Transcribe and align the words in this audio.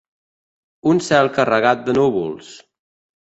Un 0.91 1.01
cel 1.09 1.29
carregat 1.37 1.85
de 1.89 1.95
núvols. 1.99 2.49